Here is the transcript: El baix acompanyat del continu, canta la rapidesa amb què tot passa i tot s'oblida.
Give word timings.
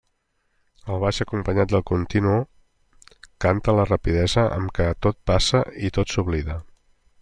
El 0.93 1.01
baix 1.03 1.19
acompanyat 1.25 1.69
del 1.73 1.83
continu, 1.91 2.33
canta 3.47 3.77
la 3.81 3.87
rapidesa 3.93 4.49
amb 4.59 4.77
què 4.79 4.91
tot 5.07 5.23
passa 5.33 5.65
i 5.89 5.97
tot 5.99 6.15
s'oblida. 6.17 6.63